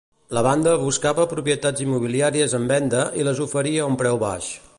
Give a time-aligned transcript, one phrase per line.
[0.35, 4.55] La banda buscava propietats immobiliàries en venda i les oferia a un preu baix.